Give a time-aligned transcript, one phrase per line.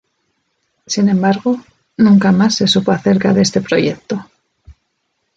[0.87, 1.61] Sin embargo,
[1.97, 4.25] nunca más se supo acerca de este proyecto.